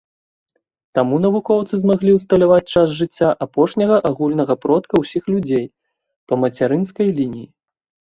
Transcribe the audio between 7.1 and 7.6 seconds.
лініі.